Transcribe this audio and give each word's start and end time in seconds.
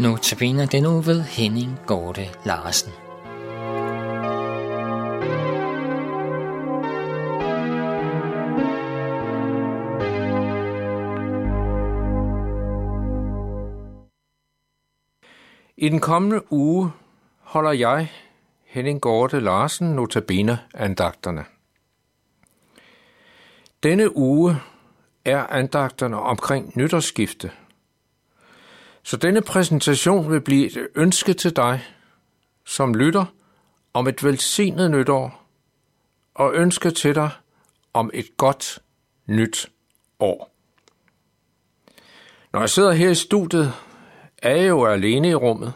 Notabene 0.00 0.66
den 0.66 0.82
nu 0.82 1.00
ved 1.00 1.22
Henning 1.22 1.78
Gorte 1.86 2.28
Larsen. 2.44 2.92
I 15.76 15.88
den 15.88 16.00
kommende 16.00 16.52
uge 16.52 16.90
holder 17.40 17.72
jeg, 17.72 18.12
Henning 18.64 19.00
Gorte 19.00 19.40
Larsen, 19.40 19.88
notabene 19.88 20.58
andagterne. 20.74 21.44
Denne 23.82 24.16
uge 24.16 24.56
er 25.24 25.46
andagterne 25.46 26.20
omkring 26.20 26.72
nytårsskifte. 26.76 27.50
Så 29.08 29.16
denne 29.16 29.42
præsentation 29.42 30.30
vil 30.32 30.40
blive 30.40 30.66
et 30.66 30.88
ønske 30.94 31.34
til 31.34 31.56
dig, 31.56 31.84
som 32.64 32.94
lytter, 32.94 33.24
om 33.94 34.08
et 34.08 34.24
velsignet 34.24 34.90
nytår, 34.90 35.44
og 36.34 36.54
ønske 36.54 36.90
til 36.90 37.14
dig 37.14 37.30
om 37.92 38.10
et 38.14 38.36
godt 38.36 38.78
nyt 39.26 39.70
år. 40.20 40.50
Når 42.52 42.60
jeg 42.60 42.70
sidder 42.70 42.92
her 42.92 43.10
i 43.10 43.14
studiet, 43.14 43.72
er 44.38 44.56
jeg 44.56 44.68
jo 44.68 44.86
alene 44.86 45.28
i 45.28 45.34
rummet. 45.34 45.72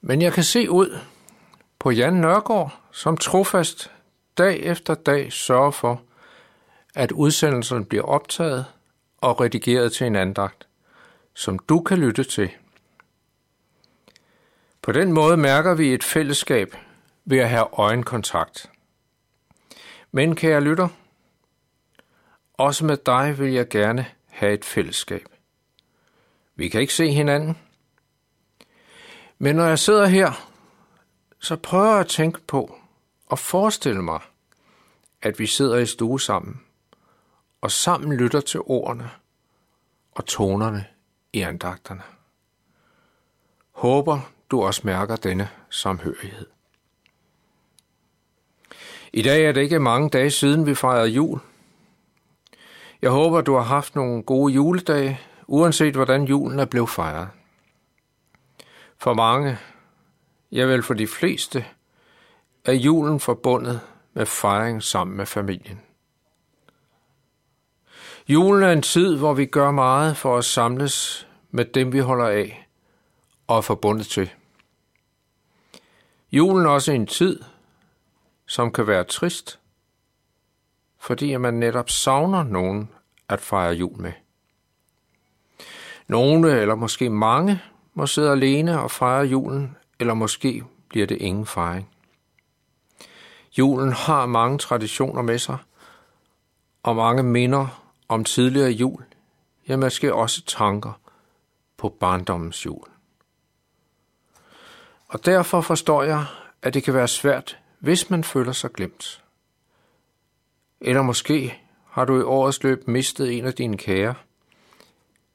Men 0.00 0.22
jeg 0.22 0.32
kan 0.32 0.44
se 0.44 0.70
ud 0.70 0.98
på 1.78 1.90
Jan 1.90 2.14
Nørgaard, 2.14 2.80
som 2.92 3.16
trofast 3.16 3.92
dag 4.38 4.60
efter 4.60 4.94
dag 4.94 5.32
sørger 5.32 5.70
for, 5.70 6.02
at 6.94 7.12
udsendelsen 7.12 7.84
bliver 7.84 8.04
optaget 8.04 8.64
og 9.16 9.40
redigeret 9.40 9.92
til 9.92 10.06
en 10.06 10.16
andagt, 10.16 10.66
som 11.36 11.58
du 11.58 11.80
kan 11.80 11.98
lytte 11.98 12.24
til. 12.24 12.50
På 14.82 14.92
den 14.92 15.12
måde 15.12 15.36
mærker 15.36 15.74
vi 15.74 15.94
et 15.94 16.04
fællesskab 16.04 16.76
ved 17.24 17.38
at 17.38 17.48
have 17.48 17.66
øjenkontakt. 17.72 18.70
Men 20.12 20.36
kære 20.36 20.60
lytter, 20.60 20.88
også 22.54 22.84
med 22.84 22.96
dig 22.96 23.38
vil 23.38 23.52
jeg 23.52 23.68
gerne 23.68 24.06
have 24.28 24.52
et 24.52 24.64
fællesskab. 24.64 25.28
Vi 26.54 26.68
kan 26.68 26.80
ikke 26.80 26.94
se 26.94 27.10
hinanden. 27.10 27.58
Men 29.38 29.56
når 29.56 29.64
jeg 29.64 29.78
sidder 29.78 30.06
her, 30.06 30.50
så 31.40 31.56
prøver 31.56 31.90
jeg 31.90 32.00
at 32.00 32.06
tænke 32.06 32.40
på 32.40 32.78
og 33.26 33.38
forestille 33.38 34.02
mig, 34.02 34.20
at 35.22 35.38
vi 35.38 35.46
sidder 35.46 35.76
i 35.76 35.86
stue 35.86 36.20
sammen, 36.20 36.60
og 37.60 37.70
sammen 37.70 38.16
lytter 38.16 38.40
til 38.40 38.60
ordene 38.60 39.10
og 40.12 40.26
tonerne 40.26 40.86
i 41.36 41.40
andagterne. 41.40 42.02
Håber 43.72 44.20
du 44.50 44.62
også 44.62 44.80
mærker 44.84 45.16
denne 45.16 45.48
samhørighed. 45.70 46.46
I 49.12 49.22
dag 49.22 49.44
er 49.44 49.52
det 49.52 49.60
ikke 49.60 49.78
mange 49.78 50.10
dage 50.10 50.30
siden, 50.30 50.66
vi 50.66 50.74
fejrede 50.74 51.08
jul. 51.08 51.40
Jeg 53.02 53.10
håber, 53.10 53.40
du 53.40 53.54
har 53.54 53.62
haft 53.62 53.94
nogle 53.94 54.22
gode 54.22 54.54
juledage, 54.54 55.20
uanset 55.46 55.94
hvordan 55.94 56.24
julen 56.24 56.58
er 56.58 56.64
blevet 56.64 56.90
fejret. 56.90 57.28
For 58.98 59.14
mange, 59.14 59.58
ja 60.52 60.64
vel 60.64 60.82
for 60.82 60.94
de 60.94 61.06
fleste, 61.06 61.64
er 62.64 62.72
julen 62.72 63.20
forbundet 63.20 63.80
med 64.14 64.26
fejring 64.26 64.82
sammen 64.82 65.16
med 65.16 65.26
familien. 65.26 65.80
Julen 68.28 68.62
er 68.62 68.72
en 68.72 68.82
tid, 68.82 69.16
hvor 69.16 69.34
vi 69.34 69.46
gør 69.46 69.70
meget 69.70 70.16
for 70.16 70.38
at 70.38 70.44
samles 70.44 71.25
med 71.56 71.64
dem, 71.64 71.92
vi 71.92 71.98
holder 71.98 72.26
af 72.26 72.68
og 73.46 73.56
er 73.56 73.60
forbundet 73.60 74.06
til. 74.06 74.30
Julen 76.32 76.66
er 76.66 76.70
også 76.70 76.92
en 76.92 77.06
tid, 77.06 77.40
som 78.46 78.72
kan 78.72 78.86
være 78.86 79.04
trist, 79.04 79.58
fordi 80.98 81.36
man 81.36 81.54
netop 81.54 81.90
savner 81.90 82.42
nogen 82.42 82.90
at 83.28 83.40
fejre 83.40 83.72
jul 83.72 84.00
med. 84.00 84.12
Nogle, 86.08 86.60
eller 86.60 86.74
måske 86.74 87.10
mange, 87.10 87.62
må 87.94 88.06
sidde 88.06 88.30
alene 88.30 88.80
og 88.80 88.90
fejre 88.90 89.26
julen, 89.26 89.76
eller 90.00 90.14
måske 90.14 90.64
bliver 90.88 91.06
det 91.06 91.16
ingen 91.16 91.46
fejring. 91.46 91.90
Julen 93.58 93.92
har 93.92 94.26
mange 94.26 94.58
traditioner 94.58 95.22
med 95.22 95.38
sig, 95.38 95.58
og 96.82 96.96
mange 96.96 97.22
minder 97.22 97.82
om 98.08 98.24
tidligere 98.24 98.70
jul, 98.70 99.04
ja, 99.68 99.76
måske 99.76 100.14
også 100.14 100.44
tanker 100.44 100.92
på 101.76 101.88
barndommens 101.88 102.66
jul. 102.66 102.84
Og 105.08 105.26
derfor 105.26 105.60
forstår 105.60 106.02
jeg, 106.02 106.26
at 106.62 106.74
det 106.74 106.84
kan 106.84 106.94
være 106.94 107.08
svært, 107.08 107.58
hvis 107.78 108.10
man 108.10 108.24
føler 108.24 108.52
sig 108.52 108.72
glemt. 108.72 109.22
Eller 110.80 111.02
måske 111.02 111.62
har 111.90 112.04
du 112.04 112.20
i 112.20 112.22
årets 112.22 112.62
løb 112.62 112.88
mistet 112.88 113.38
en 113.38 113.44
af 113.44 113.54
dine 113.54 113.78
kære, 113.78 114.14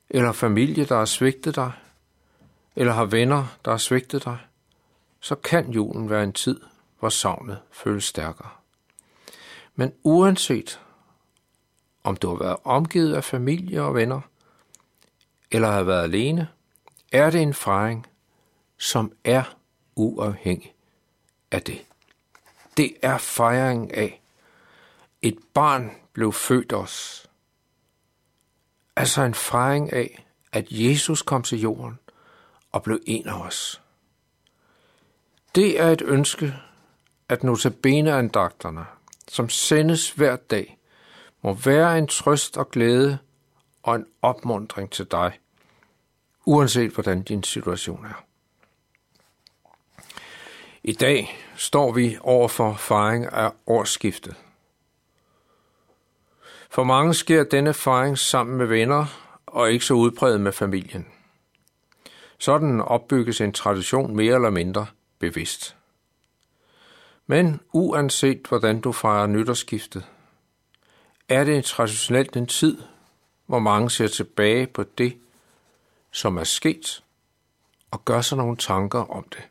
eller 0.09 0.31
familie, 0.31 0.85
der 0.85 0.97
har 0.97 1.06
svigtet 1.06 1.56
dig, 1.56 1.72
eller 2.75 2.94
har 2.94 3.06
venner, 3.06 3.57
der 3.66 3.72
har 3.72 3.78
svigtet 3.78 4.25
dig, 4.25 4.38
så 5.19 5.35
kan 5.35 5.72
julen 5.72 6.09
være 6.09 6.24
en 6.24 6.34
tid, 6.34 6.59
hvor 7.00 7.09
savnet 7.09 7.59
føles 7.72 8.03
stærkere. 8.03 8.50
Men 9.75 9.94
uanset 10.03 10.81
om 12.03 12.16
du 12.16 12.28
har 12.28 12.44
været 12.44 12.57
omgivet 12.63 13.13
af 13.13 13.24
familie 13.24 13.81
og 13.81 13.96
venner, 13.96 14.22
eller 15.51 15.72
har 15.72 15.84
været 15.84 16.03
alene, 16.03 16.47
er 17.12 17.29
det 17.29 17.41
en 17.41 17.53
fejring, 17.53 18.07
som 18.78 19.12
er 19.23 19.44
uafhængig 19.95 20.73
af 21.51 21.62
det. 21.62 21.81
Det 22.78 22.94
er 23.01 23.17
fejring 23.17 23.94
af, 23.94 24.22
et 25.22 25.38
barn 25.53 25.91
blev 26.13 26.34
født 26.34 26.73
os. 26.73 27.28
Altså 28.95 29.22
en 29.22 29.34
fejring 29.34 29.94
af, 29.94 30.25
at 30.51 30.66
Jesus 30.69 31.22
kom 31.22 31.44
til 31.44 31.62
jorden 31.62 32.00
og 32.72 32.83
blev 32.83 33.00
en 33.06 33.28
af 33.28 33.41
os. 33.41 33.81
Det 35.56 35.79
er 35.79 35.89
et 35.89 36.01
ønske, 36.01 36.56
at 37.29 37.44
notabeneandagterne, 37.44 38.85
som 39.28 39.50
sendes 39.50 40.12
hver 40.12 40.35
dag, 40.35 40.78
må 41.41 41.53
være 41.53 41.97
en 41.97 42.07
trøst 42.07 42.57
og 42.57 42.69
glæde 42.69 43.18
og 43.83 43.95
en 43.95 44.06
opmundring 44.22 44.91
til 44.91 45.06
dig, 45.12 45.39
uanset 46.46 46.91
hvordan 46.91 47.22
din 47.22 47.44
situation 47.44 48.06
er. 48.06 48.24
I 50.84 50.94
dag 50.94 51.38
står 51.56 51.91
vi 51.91 52.18
over 52.22 52.47
for 52.47 52.74
fejring 52.74 53.25
af 53.25 53.52
årsskiftet. 53.68 54.35
For 56.69 56.84
mange 56.84 57.13
sker 57.13 57.44
denne 57.44 57.74
fejring 57.74 58.18
sammen 58.18 58.57
med 58.57 58.66
venner 58.66 59.06
og 59.46 59.72
ikke 59.72 59.85
så 59.85 59.94
udbredt 59.94 60.41
med 60.41 60.51
familien. 60.51 61.07
Sådan 62.38 62.81
opbygges 62.81 63.41
en 63.41 63.53
tradition 63.53 64.16
mere 64.16 64.35
eller 64.35 64.50
mindre 64.50 64.85
bevidst. 65.19 65.75
Men 67.28 67.59
uanset 67.74 68.46
hvordan 68.50 68.81
du 68.81 68.91
fejrer 68.91 69.28
nytårsskiftet, 69.28 70.06
er 71.30 71.44
det 71.44 71.66
traditionelt 71.66 72.38
en 72.38 72.47
tid, 72.47 72.78
hvor 73.46 73.59
mange 73.59 73.90
ser 73.90 74.07
tilbage 74.07 74.68
på 74.68 74.84
det, 74.97 75.18
som 76.11 76.38
er 76.38 76.44
sket, 76.44 77.03
og 77.91 78.05
gør 78.05 78.22
sig 78.22 78.38
nogle 78.38 78.57
tanker 78.57 78.99
om 78.99 79.23
det. 79.23 79.44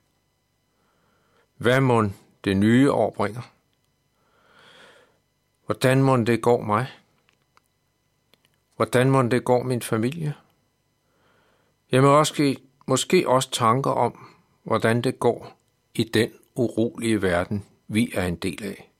Hvad 1.56 1.81
må 1.81 2.04
det 2.44 2.56
nye 2.56 2.93
år 2.93 3.11
bringer? 3.11 3.43
Hvordan 5.67 6.02
må 6.02 6.17
det 6.17 6.43
gå 6.43 6.61
mig? 6.61 6.87
Hvordan 8.76 9.11
må 9.11 9.23
det 9.23 9.44
gå 9.44 9.62
min 9.62 9.82
familie? 9.82 10.35
Jeg 11.93 12.02
må 12.02 12.08
også, 12.08 12.56
måske 12.87 13.29
også 13.29 13.50
tanker 13.50 13.90
om, 13.90 14.29
hvordan 14.62 15.02
det 15.02 15.19
går 15.19 15.56
i 15.94 16.05
den 16.05 16.31
urolige 16.55 17.23
verden, 17.23 17.67
vi 17.88 18.12
er 18.14 18.26
en 18.26 18.37
del 18.37 18.64
af. 18.64 18.90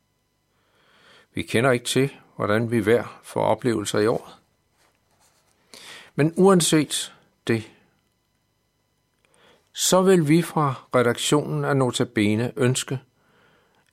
Vi 1.35 1.43
kender 1.43 1.71
ikke 1.71 1.85
til, 1.85 2.11
hvordan 2.37 2.71
vi 2.71 2.79
hver 2.79 3.21
får 3.23 3.45
oplevelser 3.45 3.99
i 3.99 4.07
år. 4.07 4.33
Men 6.15 6.35
uanset 6.37 7.15
det, 7.51 7.71
så 9.73 10.03
vil 10.03 10.29
vi 10.29 10.43
fra 10.43 10.75
redaktionen 10.95 11.65
af 11.65 11.77
Notabene 11.77 12.53
ønske, 12.57 13.01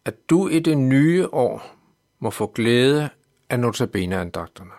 at 0.06 0.30
du 0.30 0.48
i 0.48 0.60
det 0.60 0.78
nye 0.78 1.28
år 1.32 1.76
må 2.20 2.30
få 2.30 2.48
glæde 2.48 3.10
af 3.50 3.60
Notabene-andagterne. 3.60 4.72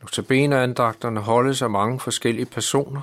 Notabene-andagterne 0.00 1.20
holdes 1.20 1.62
af 1.62 1.70
mange 1.70 2.00
forskellige 2.00 2.46
personer, 2.46 3.02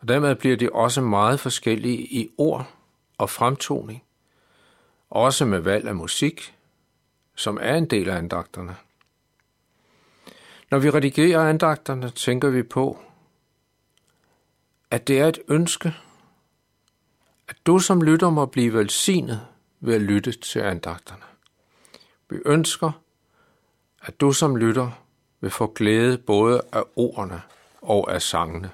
og 0.00 0.08
dermed 0.08 0.34
bliver 0.34 0.56
de 0.56 0.72
også 0.72 1.00
meget 1.00 1.40
forskellige 1.40 1.98
i 1.98 2.30
ord 2.38 2.70
og 3.18 3.30
fremtoning, 3.30 4.04
også 5.10 5.44
med 5.44 5.58
valg 5.58 5.88
af 5.88 5.94
musik, 5.94 6.54
som 7.34 7.58
er 7.60 7.74
en 7.74 7.86
del 7.86 8.08
af 8.08 8.16
andagterne. 8.16 8.76
Når 10.70 10.78
vi 10.78 10.90
redigerer 10.90 11.48
andagterne, 11.48 12.10
tænker 12.10 12.50
vi 12.50 12.62
på, 12.62 12.98
at 14.90 15.08
det 15.08 15.20
er 15.20 15.26
et 15.26 15.38
ønske, 15.48 15.94
at 17.48 17.56
du 17.66 17.78
som 17.78 18.02
lytter 18.02 18.30
må 18.30 18.46
blive 18.46 18.74
velsignet 18.74 19.46
ved 19.80 19.94
at 19.94 20.00
lytte 20.00 20.32
til 20.32 20.58
andagterne. 20.58 21.22
Vi 22.30 22.36
ønsker, 22.46 22.92
at 24.02 24.20
du 24.20 24.32
som 24.32 24.56
lytter 24.56 24.90
vil 25.40 25.50
få 25.50 25.66
glæde 25.66 26.18
både 26.18 26.62
af 26.72 26.82
ordene 26.96 27.42
og 27.82 28.12
af 28.14 28.22
sangene. 28.22 28.70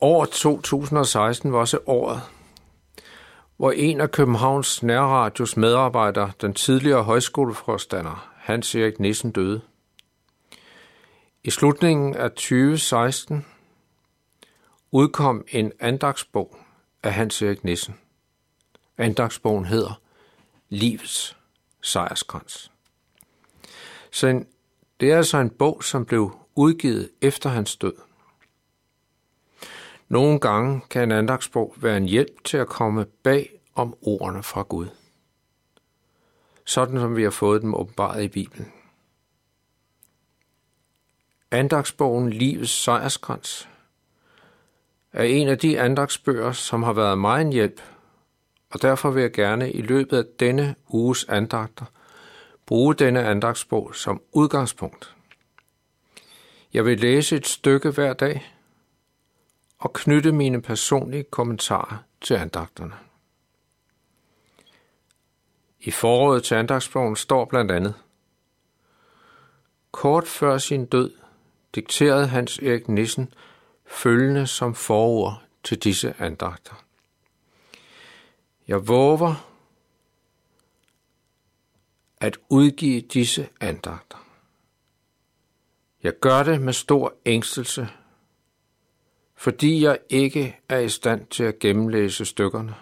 År 0.00 0.24
2016 0.24 1.52
var 1.52 1.58
også 1.58 1.78
året, 1.86 2.20
hvor 3.56 3.70
en 3.70 4.00
af 4.00 4.10
Københavns 4.10 4.82
Nærradios 4.82 5.56
medarbejdere, 5.56 6.32
den 6.40 6.54
tidligere 6.54 7.02
højskoleforstander 7.02 8.31
Hans 8.42 8.74
Erik 8.74 9.00
Nissen, 9.00 9.30
døde. 9.30 9.60
I 11.44 11.50
slutningen 11.50 12.14
af 12.14 12.30
2016 12.30 13.46
udkom 14.90 15.44
en 15.48 15.72
andagsbog 15.80 16.56
af 17.02 17.12
Hans 17.12 17.42
Erik 17.42 17.64
Nissen. 17.64 17.94
Andagsbogen 18.98 19.64
hedder 19.64 20.00
Livets 20.68 21.36
sejrskrans. 21.82 22.72
Så 24.10 24.44
det 25.00 25.12
er 25.12 25.16
altså 25.16 25.38
en 25.38 25.50
bog, 25.50 25.84
som 25.84 26.04
blev 26.04 26.36
udgivet 26.54 27.10
efter 27.20 27.50
hans 27.50 27.76
død. 27.76 27.94
Nogle 30.08 30.40
gange 30.40 30.80
kan 30.90 31.02
en 31.02 31.12
andagsbog 31.12 31.74
være 31.76 31.96
en 31.96 32.08
hjælp 32.08 32.44
til 32.44 32.56
at 32.56 32.68
komme 32.68 33.04
bag 33.04 33.50
om 33.74 33.94
ordene 34.02 34.42
fra 34.42 34.62
Gud. 34.62 34.86
Sådan 36.64 37.00
som 37.00 37.16
vi 37.16 37.22
har 37.22 37.30
fået 37.30 37.62
dem 37.62 37.74
åbenbaret 37.74 38.22
i 38.22 38.28
Bibelen. 38.28 38.72
Andagsbogen 41.50 42.30
Livets 42.30 42.82
sejrskrans 42.82 43.68
er 45.12 45.22
en 45.22 45.48
af 45.48 45.58
de 45.58 45.80
andagsbøger, 45.80 46.52
som 46.52 46.82
har 46.82 46.92
været 46.92 47.18
mig 47.18 47.40
en 47.40 47.52
hjælp, 47.52 47.80
og 48.70 48.82
derfor 48.82 49.10
vil 49.10 49.20
jeg 49.20 49.32
gerne 49.32 49.72
i 49.72 49.82
løbet 49.82 50.16
af 50.16 50.24
denne 50.40 50.74
uges 50.88 51.24
andagter 51.28 51.84
bruge 52.66 52.94
denne 52.94 53.24
andagsbog 53.24 53.94
som 53.94 54.22
udgangspunkt. 54.32 55.16
Jeg 56.72 56.84
vil 56.84 57.00
læse 57.00 57.36
et 57.36 57.46
stykke 57.46 57.90
hver 57.90 58.12
dag 58.12 58.54
og 59.78 59.92
knytte 59.92 60.32
mine 60.32 60.62
personlige 60.62 61.22
kommentarer 61.22 61.96
til 62.20 62.34
andagterne. 62.34 62.94
I 65.84 65.90
foråret 65.90 66.44
til 66.44 66.54
andagsbogen 66.54 67.16
står 67.16 67.44
blandt 67.44 67.70
andet 67.70 67.94
Kort 69.90 70.26
før 70.26 70.58
sin 70.58 70.86
død 70.86 71.12
dikterede 71.74 72.26
Hans 72.26 72.58
Erik 72.58 72.88
Nissen 72.88 73.34
følgende 73.86 74.46
som 74.46 74.74
forord 74.74 75.42
til 75.64 75.78
disse 75.78 76.14
andagter. 76.18 76.84
Jeg 78.68 78.88
våger 78.88 79.48
at 82.16 82.38
udgive 82.48 83.00
disse 83.00 83.48
andagter. 83.60 84.26
Jeg 86.02 86.18
gør 86.20 86.42
det 86.42 86.60
med 86.60 86.72
stor 86.72 87.14
ængstelse, 87.26 87.88
fordi 89.34 89.84
jeg 89.84 89.98
ikke 90.08 90.56
er 90.68 90.78
i 90.78 90.88
stand 90.88 91.26
til 91.26 91.44
at 91.44 91.58
gennemlæse 91.58 92.24
stykkerne, 92.24 92.74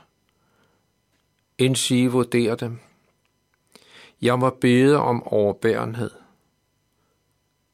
indsige 1.59 2.11
vurdere 2.11 2.57
dem. 2.57 2.79
Jeg 4.23 4.39
må 4.39 4.51
bede 4.51 4.97
om 4.97 5.23
overbærenhed. 5.23 6.11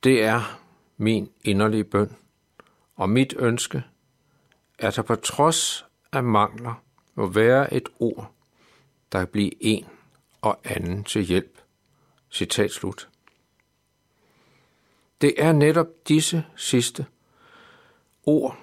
Det 0.04 0.22
er 0.22 0.60
min 0.96 1.30
inderlige 1.44 1.84
bøn, 1.84 2.16
og 2.96 3.10
mit 3.10 3.34
ønske, 3.38 3.84
at 4.78 4.96
der 4.96 5.02
på 5.02 5.14
trods 5.14 5.86
af 6.12 6.22
mangler 6.22 6.82
må 7.14 7.26
være 7.26 7.74
et 7.74 7.88
ord, 7.98 8.32
der 9.12 9.18
kan 9.18 9.28
blive 9.28 9.64
en 9.64 9.86
og 10.40 10.60
anden 10.64 11.04
til 11.04 11.22
hjælp. 11.22 11.58
Citat 12.30 12.70
slut. 12.70 13.08
Det 15.20 15.34
er 15.42 15.52
netop 15.52 15.86
disse 16.08 16.44
sidste 16.56 17.06
ord, 18.22 18.58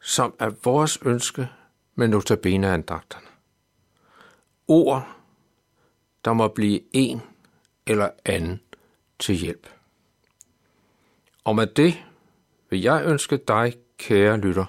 som 0.00 0.34
er 0.38 0.50
vores 0.64 0.98
ønske 1.02 1.48
med 1.94 2.08
notabene 2.08 2.68
andagterne. 2.68 3.26
Ord, 4.68 5.16
der 6.24 6.32
må 6.32 6.48
blive 6.48 6.80
en 6.92 7.22
eller 7.86 8.10
anden 8.24 8.60
til 9.18 9.34
hjælp. 9.34 9.68
Og 11.44 11.56
med 11.56 11.66
det 11.66 11.94
vil 12.70 12.80
jeg 12.80 13.04
ønske 13.06 13.36
dig, 13.36 13.74
kære 13.98 14.36
lytter, 14.36 14.66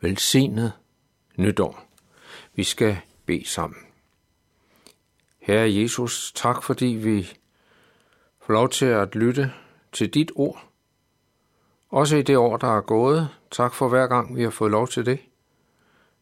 velsignet 0.00 0.72
nytår. 1.36 1.84
Vi 2.54 2.64
skal 2.64 2.98
bede 3.26 3.48
sammen. 3.48 3.80
Herre 5.38 5.74
Jesus, 5.74 6.32
tak 6.32 6.62
fordi 6.62 6.86
vi 6.86 7.38
får 8.40 8.52
lov 8.52 8.68
til 8.68 8.86
at 8.86 9.14
lytte 9.14 9.52
til 9.92 10.14
dit 10.14 10.32
ord. 10.34 10.68
Også 11.90 12.16
i 12.16 12.22
det 12.22 12.36
år, 12.36 12.56
der 12.56 12.76
er 12.76 12.80
gået. 12.80 13.28
Tak 13.50 13.74
for 13.74 13.88
hver 13.88 14.06
gang, 14.06 14.36
vi 14.36 14.42
har 14.42 14.50
fået 14.50 14.70
lov 14.70 14.88
til 14.88 15.06
det. 15.06 15.18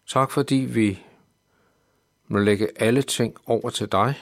Tak 0.06 0.30
fordi 0.30 0.54
vi 0.54 1.02
må 2.32 2.38
lægge 2.38 2.68
alle 2.76 3.02
ting 3.02 3.36
over 3.46 3.70
til 3.70 3.92
dig, 3.92 4.14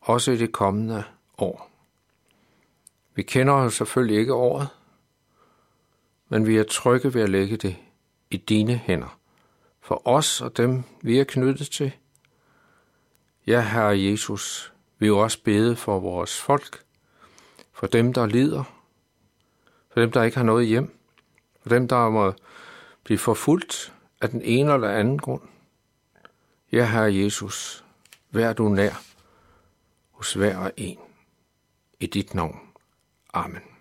også 0.00 0.32
i 0.32 0.36
det 0.36 0.52
kommende 0.52 1.04
år. 1.38 1.70
Vi 3.14 3.22
kender 3.22 3.54
jo 3.54 3.70
selvfølgelig 3.70 4.18
ikke 4.18 4.34
året, 4.34 4.68
men 6.28 6.46
vi 6.46 6.56
er 6.56 6.62
trygge 6.62 7.14
ved 7.14 7.22
at 7.22 7.28
lægge 7.28 7.56
det 7.56 7.76
i 8.30 8.36
dine 8.36 8.76
hænder. 8.76 9.18
For 9.80 10.08
os 10.08 10.40
og 10.40 10.56
dem, 10.56 10.82
vi 11.02 11.18
er 11.18 11.24
knyttet 11.24 11.70
til. 11.70 11.92
Ja, 13.46 13.60
Herre 13.60 14.00
Jesus, 14.00 14.72
vi 14.98 15.06
vil 15.06 15.14
også 15.14 15.42
bede 15.42 15.76
for 15.76 15.98
vores 16.00 16.40
folk, 16.40 16.82
for 17.72 17.86
dem, 17.86 18.12
der 18.12 18.26
lider, 18.26 18.64
for 19.90 20.00
dem, 20.00 20.12
der 20.12 20.22
ikke 20.22 20.36
har 20.36 20.44
noget 20.44 20.66
hjem, 20.66 20.98
for 21.62 21.68
dem, 21.68 21.88
der 21.88 22.08
må 22.08 22.32
blive 23.04 23.18
forfulgt 23.18 23.94
af 24.20 24.30
den 24.30 24.42
ene 24.42 24.74
eller 24.74 24.90
anden 24.90 25.18
grund. 25.18 25.42
Ja, 26.72 26.84
Herre 26.84 27.14
Jesus, 27.14 27.84
vær 28.30 28.52
du 28.52 28.68
nær 28.68 29.00
hos 30.10 30.34
hver 30.34 30.56
og 30.56 30.72
en. 30.76 30.98
I 32.00 32.06
dit 32.06 32.34
navn. 32.34 32.60
Amen. 33.32 33.77